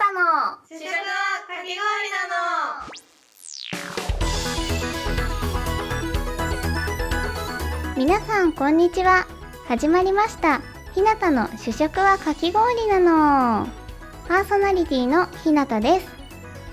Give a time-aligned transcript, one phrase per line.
[0.00, 0.20] たの。
[0.66, 1.84] 主食はかき氷
[2.16, 2.24] な
[7.94, 7.98] の。
[7.98, 9.26] 皆さんこんにちは。
[9.68, 10.62] 始まりました。
[10.94, 13.68] ひなたの主食はかき氷なの。
[14.26, 16.08] パーソナリティのひなたです。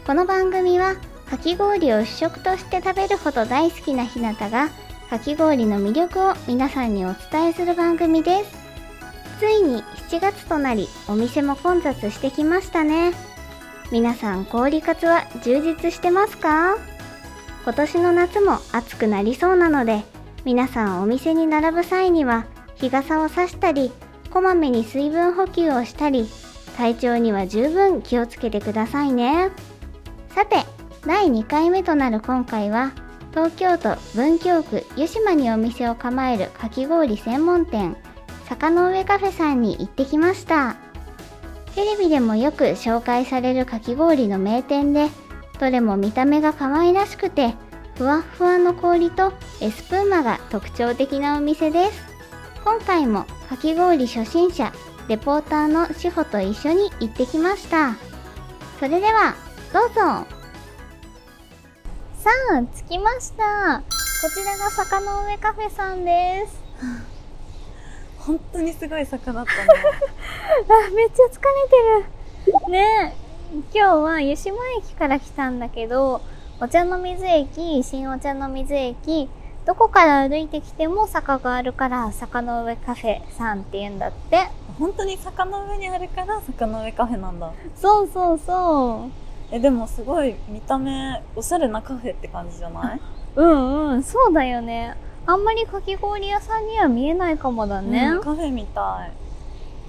[0.05, 0.95] この番組は
[1.29, 4.69] かき氷を主食として食べるほど大好きなひなたが
[5.09, 8.66] かき氷の魅力を皆さんにお伝えする番組です
[9.39, 13.13] ついに7月となりお店も混雑してきましたね。
[13.91, 16.77] 皆さん氷カツは充実してますか？
[17.63, 20.03] 今年の夏も暑くなりそうなので
[20.45, 22.45] 皆さんお店に並ぶ際には
[22.75, 23.91] 日傘を差したり
[24.31, 26.27] こまめに水分補給をしたり
[26.75, 29.51] 体調には十分気をつけてくださいね。
[30.33, 30.57] さて
[31.05, 32.91] 第2回目となる今回は
[33.31, 37.95] 東京都文京区湯島にお店を構えるかき氷専門店
[38.47, 40.77] 坂の上カフェさんに行ってきました。
[41.75, 45.09] テレビでもよく紹介されるかき氷の名店で
[45.59, 47.53] どれも見た目が可愛らしくて
[47.97, 52.05] ふわっふわの氷とエスプーマが特徴的なお店です。
[52.63, 54.71] 今回もかき氷初心者
[55.09, 57.95] レポーターの志保と一緒に行ってきました。
[58.79, 59.35] それでは
[59.73, 59.95] どうぞ。
[62.15, 63.83] さあ着きました。
[64.21, 66.63] こちらが坂の上カフェさんです
[68.27, 69.57] 本当にすごい坂だったね。
[70.89, 72.71] あめっちゃ疲れてる。
[72.71, 73.15] ね
[73.73, 76.21] 今日は湯島駅から来たんだけど
[76.59, 79.29] お茶の水駅新お茶の水駅
[79.65, 84.47] どこから歩いてきても坂があるから坂の上カフェさんって言うんだって。
[84.79, 87.49] 本当に坂の上にあるから坂の上カフェなんだ。
[87.75, 89.11] そうそうそう。
[89.49, 93.01] えでもすごい見た目おしゃれなカフェって感じじゃない？
[93.37, 94.95] うんうんそうだよね
[95.29, 99.09] あんまりかき氷屋さんには見えないかもだね、うん、カフェみた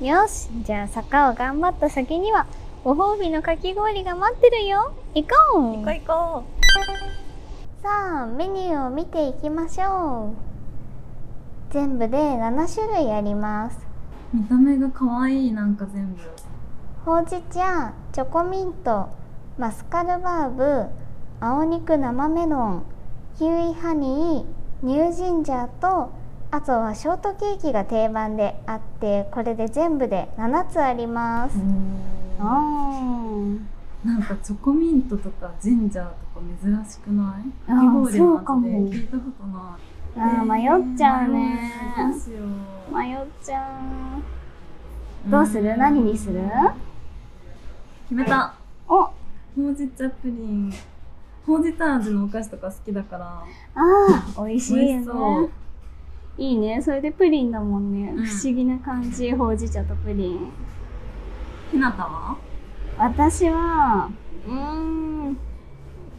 [0.00, 0.06] い。
[0.06, 2.46] よしじゃあ坂を頑張った先には
[2.82, 4.92] ご褒美のかき氷が待ってるよ。
[5.14, 5.62] 行こう。
[5.62, 7.82] 行こう行こう。
[7.82, 11.72] さあメニューを見ていきましょう。
[11.72, 13.78] 全部で7種類あります。
[14.34, 16.20] 見た目が可愛いなんか全部。
[17.04, 19.08] ほうじ茶チョコミント
[19.56, 20.86] マスカルバーブ
[21.40, 22.82] 青肉生メロン
[23.38, 26.12] キウイハニーニュージンジャーと
[26.50, 31.56] あとはショートケーキが定番であってこれで全部で7つあります。
[34.04, 37.50] なんかチョコミントとかジンジャーとか珍しくない？
[37.66, 40.20] かき氷の味で聞いたことない。
[40.20, 41.72] あ、迷っちゃうね。
[42.94, 43.80] 迷っちゃ
[45.26, 45.30] う。
[45.30, 45.76] どうする？
[45.76, 46.40] 何にする？
[48.08, 48.54] 決めた。
[48.88, 49.02] お。
[49.02, 49.12] ほ
[49.56, 50.72] うじ茶プリン
[51.48, 53.24] ほうじ茶味のお菓子とか好きだから。
[53.26, 53.44] あ
[54.36, 55.00] あ美味しいよ
[55.44, 55.48] ね。
[56.36, 56.80] いいね。
[56.82, 60.52] それでプリンだもんね、うん、不思議な感じほうじ茶とプリン。
[61.72, 62.36] ひなたは？
[62.98, 64.10] 私は
[64.46, 65.36] うん。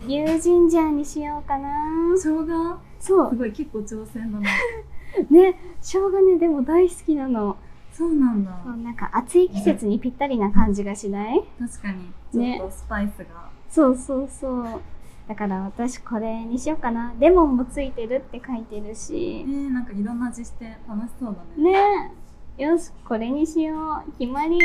[0.07, 1.69] ニュージンジャーにしようかな。
[2.17, 2.79] 生姜？
[2.99, 3.29] そう。
[3.29, 4.49] すごい結構挑戦だな。
[5.29, 7.55] ね生姜ねでも大好きなの。
[7.93, 8.59] そうなんだ。
[8.65, 11.43] そうなんか暑い季節にぴったりな感じがしない？
[11.59, 12.11] 確かに。
[12.31, 13.29] ちょっとスパイスが、ね、
[13.69, 14.81] そうそうそう
[15.29, 17.13] だから私これにしようかな。
[17.19, 19.45] レモンもついてるって書いてるし。
[19.47, 21.71] えー、なんかいろんな味して楽しそうだね。
[21.71, 22.11] ね
[22.57, 24.11] よしこれにしよう。
[24.17, 24.57] 決まり。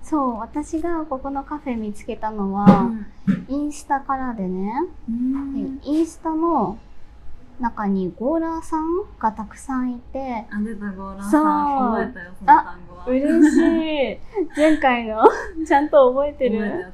[0.00, 2.92] そう私がここのカフェ見つけたのは、
[3.26, 4.72] うん、インスタからでね。
[5.82, 6.78] インスタの
[7.58, 8.86] 中にゴーラーさん
[9.18, 10.46] がたくさんいて。
[10.52, 13.06] あ出たゴーラーさん覚えたよその単語は。
[13.06, 14.20] 嬉しい。
[14.56, 15.24] 前回の
[15.66, 16.92] ちゃんと覚えてる？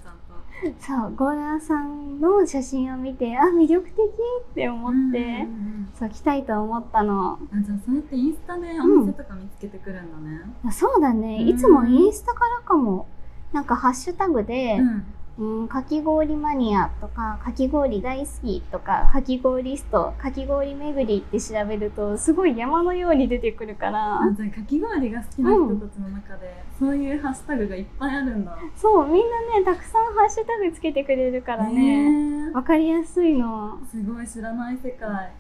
[0.79, 7.35] そうゴーラーさんの写真を見てあ魅力的って思って、うんうんうん、そう来たいと思ったの。
[7.35, 11.43] あじゃあそうやってインスタでお店とか見つけてくるんだね、うん、そうだね。
[11.43, 13.07] いつもインスタからかも。
[13.53, 15.05] なんかハッシュタグで、うん
[15.39, 24.23] うん、かき氷マニアとか、かき氷大好きとか、かき氷スト、かき氷巡りって調べると、すごい山のように出てくるから。
[24.23, 28.57] あ、じゃあかき氷が好きな人たちの中で、うん、そういうハッシュタグがいっぱいあるんだ。
[28.75, 32.51] そう、みんなね、たくさんハッシュタグつけてくれるからね。
[32.55, 33.79] わ、かりやすいの。
[33.91, 35.33] すごい知らない世界。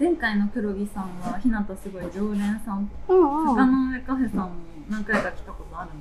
[0.00, 2.90] 前回の黒木さんは、ひなたすごい常連さん。
[3.08, 3.54] うんうん。
[3.54, 4.50] 坂の上カフェさんも
[4.88, 5.98] 何回か来たことあるの？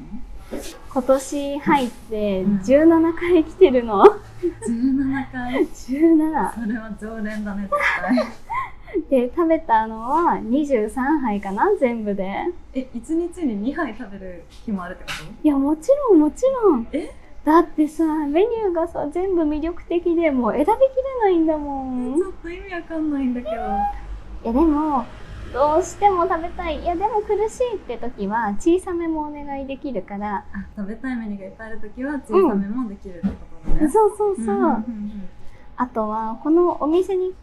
[0.89, 8.27] 今年入って17回来てるの、うん、17回17それは常連だね絶対。
[9.09, 12.31] で食べたのは23杯かな全部で。
[12.75, 15.23] え一日に2杯食べる日もあるってこと？
[15.43, 16.87] いやもちろんもちろん。
[16.91, 17.11] え？
[17.43, 20.75] だってさメニューがさ全部魅力的でもう選びきれ
[21.21, 22.15] ないんだもん。
[22.15, 23.53] ちょっと意味わかんないんだけど。
[23.55, 23.57] い
[24.47, 25.05] やでも
[25.53, 26.81] どうしても食べたい。
[26.81, 30.43] いやでも苦しいって時は小さめもお願いできるから。
[30.51, 33.33] あ食べたいメニューがいっぱいある時は小さめもできるってこ
[33.65, 35.29] とだね、そうそうそう、んんん
[35.77, 37.33] あとはこのお店に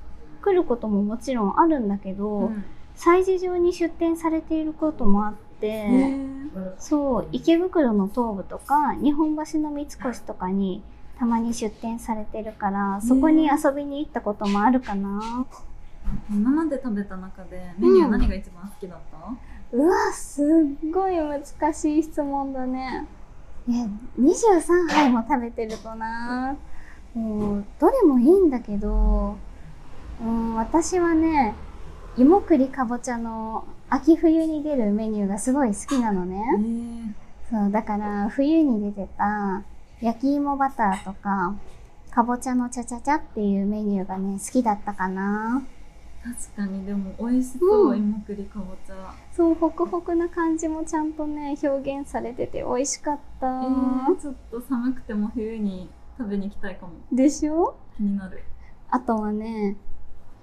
[0.42, 2.64] 来ることももちろんあるんだけど、うん。
[2.96, 5.88] 催事場に出店されていることもあって、
[6.78, 10.82] そう池袋の東部とか日本橋の三越とかに
[11.18, 15.46] たまに出店されてるからそこに遊びに行ったこともあるかな、
[16.30, 23.06] 今まで食べた中でメニュー何が一番好きだった、うわすっごい難しい質問だね。
[23.68, 23.72] え
[24.20, 26.56] 23杯も食べてるとな。
[27.14, 29.36] もうどれもいいんだけど。
[30.22, 31.54] うん私はね
[32.18, 36.42] 芋栗かぼちゃの秋冬に出るメニューがすごい好きなのね、
[37.50, 39.62] そう、だから冬に出てた
[40.00, 41.54] 焼き芋バターとか、
[42.10, 45.62] かぼちゃのちゃちゃちゃっていうメニューがね、好きだったかな。
[46.22, 53.46] 確かにでも美味しそう、うん芋栗かぼちゃそう、ホクホクな感じもちゃんとね、表現されてて美味しかった。
[53.46, 55.88] えー、ちょっと寒くても冬に
[56.18, 57.74] 食べに行きたいかもでしょ？
[57.96, 58.42] 気になる
[58.90, 59.76] あとはね、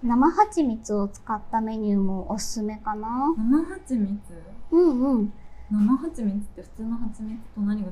[0.01, 3.33] 生蜂蜜を使ったメニューもおすすめかな。
[3.37, 4.19] 生蜂蜜？
[4.71, 5.33] うんうん。
[5.69, 7.91] 生蜂蜜って普通の蜂蜜と何が違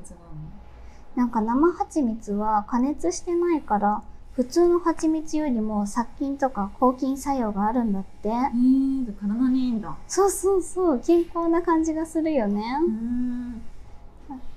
[1.14, 4.02] なんか生蜂蜜は加熱してないから、
[4.36, 8.28] 普通の蜂蜜よりも殺菌とか抗菌作用があるんだって。
[8.28, 12.62] へえじゃあ体にいいんだそうそうそう、健康な感じがするよね。
[12.86, 13.62] うん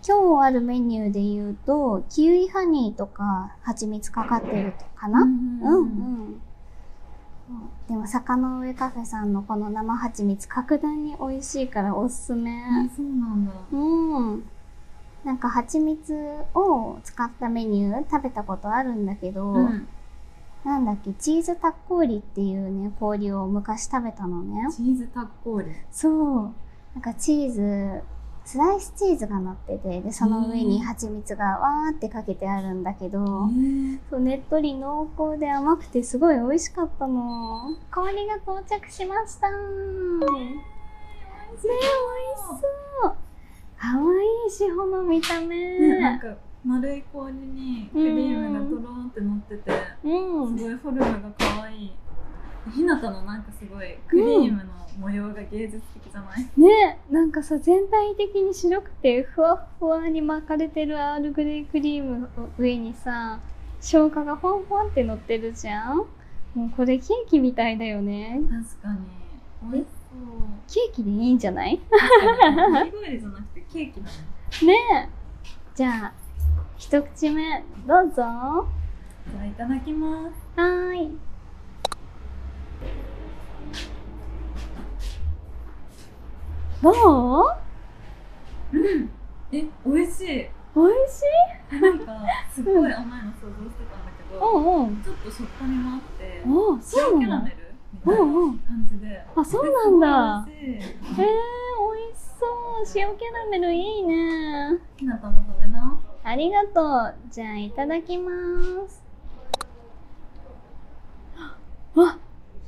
[0.05, 6.41] 今日あるメニューで言うと、キウイハニーとか蜂蜜かかってるかな、うん、うんうん
[7.87, 12.51] でも坂の上カフェさんのこの生蜂蜜格段に美味しいからおすすめ。
[12.51, 12.55] え
[12.95, 14.43] そうなんだうん。
[15.23, 16.13] なんか蜂蜜
[16.53, 19.87] を使ったメニュー食べたことあるんだけど、うん
[20.63, 24.67] なんだっけ、チーズタッコーリっていうね、氷を昔食べたのね。
[24.75, 26.53] チーズタッコーリそう。
[26.93, 28.03] なんかチーズ、
[28.43, 37.69] スライスチーズが乗ってて、で、その上に蜂蜜がわーってかけてあるんだけど、へそうねっとり濃厚で甘くてすごい美味しかったの。
[37.89, 39.49] 氷が到着しました。
[39.49, 40.39] ねえ、
[41.49, 41.67] 美味し
[43.01, 43.28] そう。
[43.79, 45.79] かわいいしほの見た目。
[45.79, 46.27] ねなんか
[46.65, 49.71] 丸い氷にクリームがとろーって乗ってて
[50.03, 50.57] うん。
[50.57, 51.91] すごいフォルムが可愛い
[52.75, 54.63] ひなたのなんかすごいクリームの
[54.99, 62.27] 模様が芸術的じゃない、ねなんかさ全体的に白くてふわっふわに巻かれてるアールグレイクリームの
[62.57, 63.39] 上にさ
[63.79, 65.97] 生姜がフォンフォンって乗ってるじゃん。
[66.53, 68.41] もうこれケーキみたいだよね。
[68.81, 68.99] 確かに。
[69.71, 70.91] 美味しそう。
[70.91, 71.79] ケーキでいいんじゃない？
[71.89, 72.07] 確か
[73.09, 74.01] じゃなくてケーキ。
[74.01, 74.73] だねね
[75.05, 75.09] え。
[75.75, 76.13] じゃあ
[76.77, 78.23] 一口目どうぞ。
[78.23, 78.65] は
[79.31, 80.59] じゃあいただきます。
[80.59, 81.17] ーい。
[86.81, 87.45] どう？
[88.73, 89.09] うん。
[89.51, 90.25] え美味しい。
[90.75, 91.21] 美味し
[91.71, 91.81] い？
[91.81, 92.05] なんか
[92.51, 94.87] すごい甘いの想像してたんだけど、うん。
[94.87, 100.47] うんちょっとしょっぱみもあっておそう塩キャなんだラメルみたいな感じで、あそうなんだ。
[100.49, 101.21] ですごい美味しい。
[101.21, 101.58] えー、
[102.95, 104.77] 塩キャラメルいいね。
[104.97, 105.99] ひなたも食べな。
[106.23, 107.15] ありがとう。
[107.31, 108.31] じゃあいただきま
[108.87, 109.03] す。
[111.95, 112.17] あ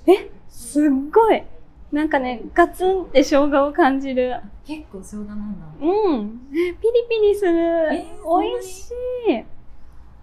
[0.07, 1.43] えすっごい。
[1.91, 4.39] なんかねガツンって生姜を感じる。
[4.65, 5.65] 結構生姜なんだ。
[5.81, 6.41] うん。
[6.51, 7.51] えピリピリする、
[7.93, 8.91] えー美味し
[9.29, 9.45] い。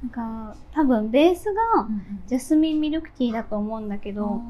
[0.02, 4.40] なんか多分ベースがうんジャスミンミルクティーだと思うんだけうんど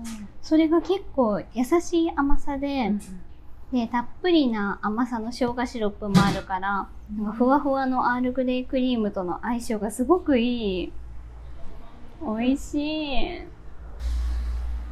[0.42, 3.00] それが結構優しい甘さで、うん
[3.72, 10.92] で、たっぷりな甘さの生姜シロップもあるから、なんかふわふわのアールグレイクリームとの相性がすごくいい。
[12.20, 12.74] 美味し
[13.14, 13.42] い。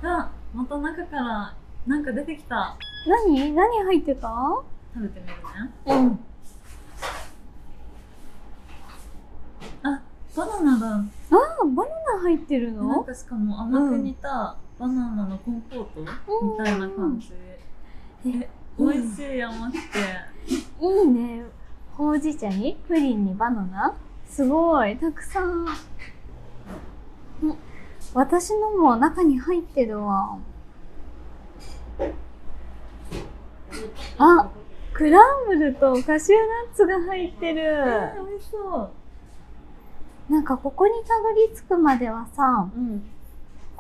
[0.02, 1.54] あまた中から
[1.87, 2.76] なんか出てきた。
[3.06, 3.52] 何？
[3.54, 4.28] 何入ってた？
[4.95, 5.40] 食べてみるね。
[5.87, 6.18] うん。
[9.83, 10.02] あ
[10.37, 10.97] バナナだ。
[10.97, 16.06] あー、バナナ入ってるなんのかしかも甘く煮たバナナのコンポートみ
[16.64, 17.33] たいな感じ。
[18.28, 19.78] え美味しい甘くて
[20.80, 21.45] いいね。
[21.92, 22.76] ほうじ茶に？
[22.87, 23.97] プリンにバナナ？
[24.28, 25.64] すごい、たくさん。
[25.64, 25.68] ん
[28.12, 30.38] 私のも中に入ってるわ。
[34.18, 34.50] あ、
[34.92, 37.62] クランブルとカシューナッツが入ってる。
[38.28, 38.90] 美味しそ
[40.28, 43.02] うなんかここにたどり着くまではさ、うん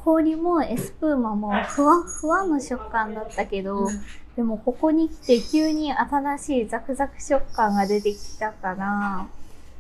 [0.06, 3.88] 氷もエスプーマもふわっふわの食感だったけど、
[4.36, 9.26] でもここに来て急に新しいザクザク食感が出てきたから、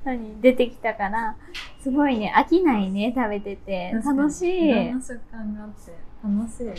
[0.04, 0.40] 何？
[0.40, 1.36] 出てきたから、
[1.80, 3.92] すごいね、飽きないね、食べてて。
[4.04, 4.68] 楽しい。
[4.68, 5.92] いろんな食感があって
[6.24, 6.74] 楽しいね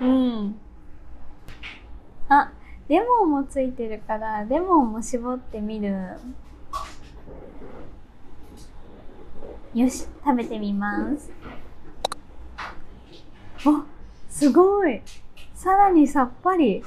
[0.00, 0.60] うん。
[2.28, 2.52] あ、
[2.88, 5.92] レモンもついてるから、レモンも絞ってみる。
[9.74, 11.32] よし、食べてみます。
[13.66, 13.84] あ、
[14.28, 15.02] すごい。
[15.54, 16.82] さらにさっぱり。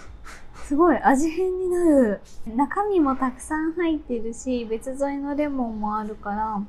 [0.65, 2.21] すごい味変になる。
[2.55, 6.61] 中身もたくさん入ってるし、別添えのレモンもあるから、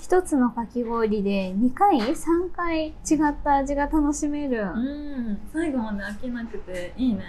[0.00, 4.62] 一つのかき氷で2回 ?3 回違った味が楽しめる。
[4.62, 5.40] うん。
[5.50, 7.24] 最後まで飽きなくていいね。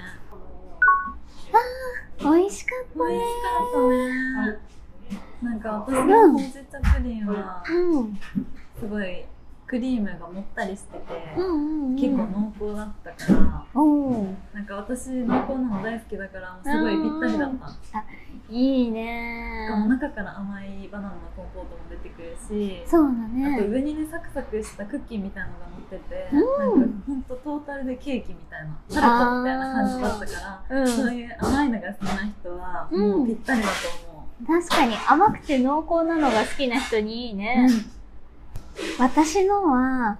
[2.19, 3.05] あー、美味しかったね。
[3.09, 4.73] 美味しかったね。
[5.41, 7.63] なんか私のほうじ茶プリンは、
[8.77, 9.25] すごい
[9.73, 10.99] クリームがもったりしてて、
[11.35, 13.35] 結構濃厚だったから、
[14.53, 17.51] なんか私濃厚なの大好きだからすごいぴったりだっ
[17.91, 18.05] た。
[18.51, 19.65] いいね。
[19.67, 23.55] しかも中から甘いバナナのコンポートも出てくるしそうだね。
[23.55, 26.35] あと上にねサクサクしたクッキーみたいなのが乗ってて、う
[26.75, 33.73] ん、なんかほんとトータルでケーキみたいなタルトみたいな感じだったから、うん、そういう甘いのが好きな人はもうぴったりだと
[34.11, 37.67] 思う、確かに甘くて濃厚なのが好きな人にいいね、
[38.99, 40.17] 私のは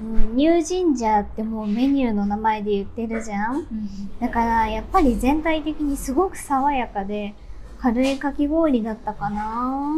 [0.00, 7.34] うん、ニュージンジャーってもうメニューの名前で言ってるじゃん、うん、だからやっぱり全体的にすごく爽やかで
[7.78, 9.94] 軽いかき氷だったかな。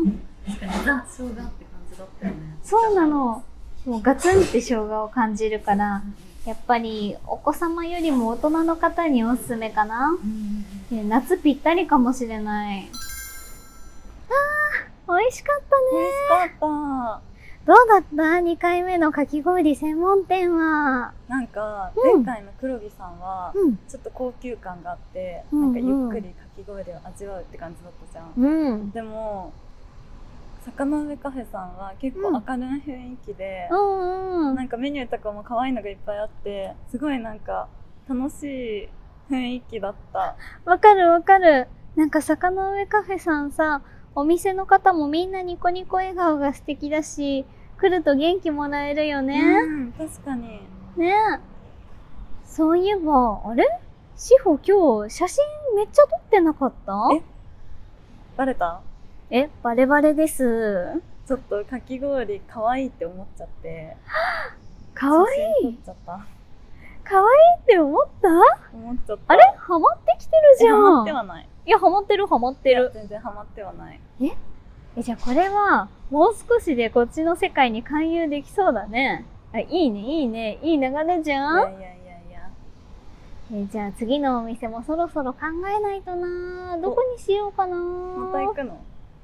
[0.47, 1.51] 確かにザ生姜って感
[1.91, 2.59] じだったよね。
[2.63, 3.43] そうなの。
[3.87, 6.03] もうガツンって生姜を感じるから、
[6.45, 10.11] やっぱりお子様よりも大人の方におすすめかな、
[10.91, 12.89] うん、夏ぴったりかもしれない。
[15.09, 15.83] あー美味しかったね。
[15.93, 16.67] 美味しか
[17.17, 17.28] った
[17.69, 21.13] どうだった ?2 回目のかき氷専門店は。
[21.29, 23.53] なんか、前回の黒木さんは、
[23.91, 25.79] ちょっと高級感があって、うん、なんか
[26.15, 28.33] ゆっくりかき氷を味わうって感じだったじゃん。
[28.35, 29.53] うん、でも、
[30.65, 37.69] 坂の上カフェさんは結構明るい雰囲気で、うん、なんかメニューとかも可愛いのがいっぱいあって、すごいなんか
[38.09, 38.89] 楽しい
[39.31, 40.37] 雰囲気だった。
[40.65, 41.69] わかるわかる。
[41.97, 43.83] なんか坂の上カフェさんさ、
[44.15, 47.45] お店の方もみんなニコニコ笑顔が素敵だし、
[47.81, 49.41] 来ると元気もらえるよね。
[49.41, 50.61] うん、確かに。
[50.97, 51.15] ね
[52.45, 53.65] そういえば、あれ？
[54.17, 55.45] 志保今日写真
[55.77, 56.93] めっちゃ撮ってなかった？
[57.15, 57.23] え？
[58.37, 58.81] バレた？
[59.31, 61.01] え、バレバレです。
[61.27, 63.97] ちょっとかき氷可愛いって思っちゃって。
[64.95, 65.77] 可愛い？
[65.77, 66.27] 撮っちゃった。
[67.05, 67.27] 可愛い
[67.61, 68.29] って思った？
[68.75, 69.35] 思っちゃった。
[69.35, 69.55] あれ？
[69.57, 70.83] ハマってきてるじゃん。
[70.83, 71.49] ハマってはない。
[71.67, 72.91] いや、ハマってるハマってる。
[72.93, 74.01] 全然ハマってはない。
[74.23, 74.33] え？
[74.99, 79.25] え、じゃあこれは、もう少しでこっちの世界に勧誘できそうだね。
[79.55, 80.59] あ、いいね、いいね。
[80.61, 82.51] いい流れじゃんいやいやいやいや。
[83.55, 88.77] え、じゃあ次のお店もそろそろ考えないとなどこにしようかなまた行くの？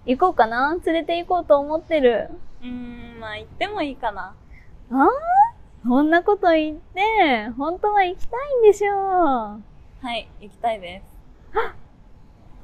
[0.06, 2.30] 行こうかな連れて行こうと思ってる。
[2.62, 4.34] うーん、まあ行ってもいいかな。
[4.92, 5.08] ああ
[5.82, 8.96] そんなこと言って、本当は行きたいんでしょう。
[8.96, 9.60] は
[10.14, 11.02] い、行きたいで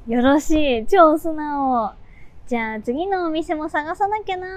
[0.06, 0.10] す。
[0.10, 0.86] よろしい。
[0.86, 1.92] 超素直。
[2.50, 4.48] じゃあ次のお店も探さなきゃな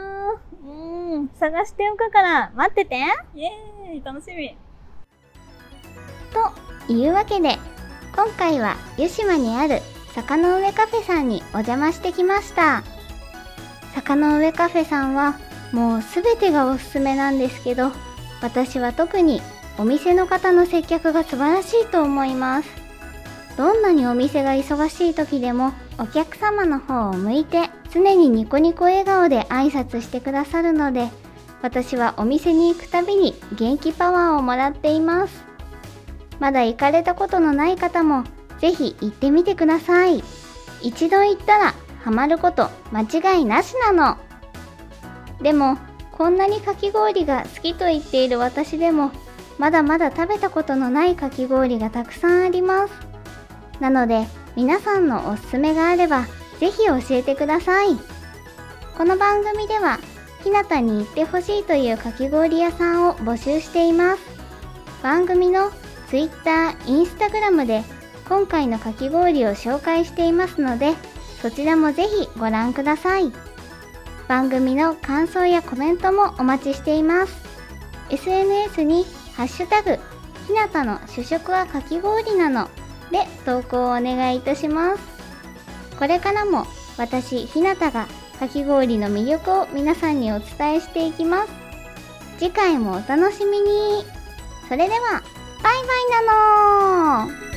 [0.65, 2.95] うん、探しておくから待ってて
[3.35, 4.57] イエーイ楽しみ
[6.87, 7.59] というわけで、
[8.15, 9.79] 今回は湯島にある
[10.15, 12.81] 坂の上カフェさんにお邪魔してきました。
[13.93, 15.35] 坂の上カフェさんは
[15.71, 17.91] もうすべてがおすすめなんですけど、
[18.41, 19.39] 私は特に
[19.77, 22.69] お店の方の接客が素晴らしいと思います。
[23.55, 31.09] どんなにお店が忙しい時でもお客様の方を向いて常にニコニコ笑顔で挨拶してくださるので
[31.61, 35.43] 私はお店に行くたびに元気パワーをもらっています。
[36.39, 38.23] まだ行かれたことのない方も
[38.59, 40.23] ぜひ行ってみてください。
[40.81, 41.73] 一度行ったら
[42.03, 44.17] ハマること間違いなしなの。
[45.41, 45.77] でも
[46.11, 49.11] こんなにかき氷が好きと言っている私でも
[49.57, 52.93] まだまだ食べたことのないかき氷がたくさんあります。
[53.79, 56.25] なので皆さんのおすすめがあれば
[56.59, 57.97] ぜひ教えてください。
[58.97, 59.99] この番組では、
[60.43, 64.21] ひなたに行ってほしいというかき氷屋さんを募集しています。
[65.01, 65.71] 番組の
[66.09, 67.83] Twitter、Instagram で
[68.27, 70.93] 今回のかき氷を紹介していますので、
[71.41, 73.31] そちらもぜひご覧ください。
[74.27, 77.33] 番組の感想やコメントもお待ちしています。
[78.09, 79.05] SNS に
[79.35, 79.97] ハッシュタグ、
[80.47, 82.69] ひなたの主食はかき氷なの
[83.11, 85.12] で投稿をお願いいたします。
[86.03, 86.67] これからも
[86.97, 88.07] 私、ひなたが
[88.37, 91.49] かき氷の魅力を皆さんにお伝えしていきます。
[92.37, 94.03] 次回もお楽しみに。
[94.67, 95.23] それでは、
[95.63, 97.52] バイバイなの